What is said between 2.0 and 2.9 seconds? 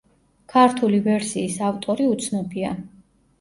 უცნობია.